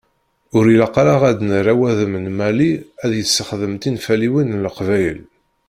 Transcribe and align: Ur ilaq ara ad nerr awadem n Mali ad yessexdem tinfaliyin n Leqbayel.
Ur 0.55 0.65
ilaq 0.73 0.95
ara 1.01 1.15
ad 1.29 1.39
nerr 1.49 1.67
awadem 1.73 2.13
n 2.23 2.25
Mali 2.37 2.71
ad 3.03 3.11
yessexdem 3.15 3.73
tinfaliyin 3.81 4.49
n 4.57 4.61
Leqbayel. 4.65 5.19